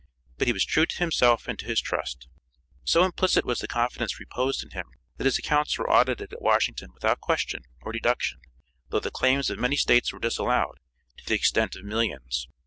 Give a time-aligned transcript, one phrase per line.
[0.39, 2.27] But he was true to himself and to his trust.
[2.83, 6.89] So implicit was the confidence reposed in him that his accounts were audited at Washington
[6.95, 8.39] without question or deduction,
[8.89, 10.79] though the claims of many States were disallowed,
[11.17, 12.47] to the extent of millions.